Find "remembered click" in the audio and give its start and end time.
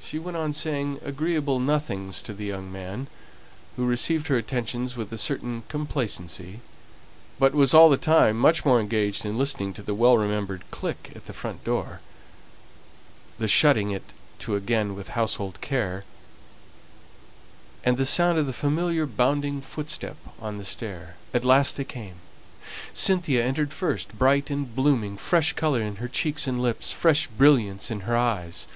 10.16-11.10